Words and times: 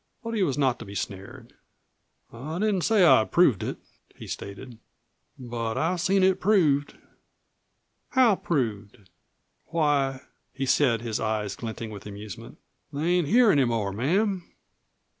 But 0.23 0.33
he 0.33 0.41
was 0.41 0.57
not 0.57 0.79
to 0.79 0.85
be 0.85 0.95
snared. 0.95 1.53
"I 2.33 2.57
didn't 2.57 2.81
say 2.81 3.05
I'd 3.05 3.29
proved 3.31 3.61
it," 3.61 3.77
he 4.15 4.25
stated. 4.25 4.79
"But 5.37 5.77
I've 5.77 6.01
seen 6.01 6.23
it 6.23 6.39
proved." 6.39 6.97
"How 8.09 8.35
proved?" 8.35 9.11
"Why," 9.67 10.21
he 10.53 10.65
said, 10.65 11.01
his 11.01 11.19
eyes 11.19 11.55
glinting 11.55 11.91
with 11.91 12.07
amusement, 12.07 12.57
"they 12.91 13.09
ain't 13.09 13.27
here 13.27 13.51
any 13.51 13.65
more, 13.65 13.93
ma'am." 13.93 14.51